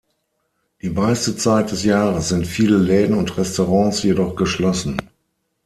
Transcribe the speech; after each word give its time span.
Die 0.81 0.89
meiste 0.89 1.35
Zeit 1.37 1.69
des 1.69 1.83
Jahres 1.83 2.29
sind 2.29 2.47
viele 2.47 2.79
Läden 2.79 3.15
und 3.15 3.37
Restaurants 3.37 4.01
jedoch 4.01 4.35
geschlossen. 4.35 4.97